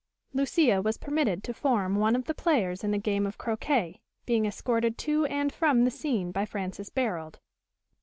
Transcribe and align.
Lucia 0.33 0.81
was 0.81 0.97
permitted 0.97 1.43
to 1.43 1.53
form 1.53 1.95
one 1.95 2.15
of 2.15 2.25
the 2.25 2.33
players 2.33 2.83
in 2.83 2.89
the 2.89 2.97
game 2.97 3.27
of 3.27 3.37
croquet, 3.37 4.01
being 4.25 4.47
escorted 4.47 4.97
to 4.97 5.25
and 5.27 5.53
from 5.53 5.83
the 5.85 5.91
scene 5.91 6.31
by 6.31 6.43
Francis 6.43 6.89
Barold. 6.89 7.35